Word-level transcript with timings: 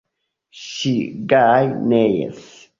Ŝi 0.61 0.95
gaje 1.35 1.71
neis. 1.95 2.45